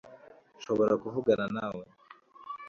Nshobora 0.57 0.93
kuvugana 1.01 1.43
nawe 1.55 1.83